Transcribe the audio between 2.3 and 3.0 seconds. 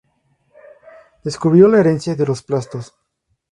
plastos.